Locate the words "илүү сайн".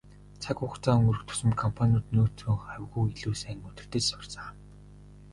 3.19-3.59